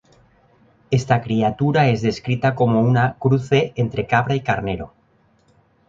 Esta 0.89 1.21
criatura 1.21 1.87
es 1.89 2.01
descrita 2.01 2.55
como 2.55 2.81
una 2.81 3.17
cruce 3.19 3.71
entre 3.75 4.07
cabra 4.07 4.33
y 4.33 4.41
carnero. 4.41 4.93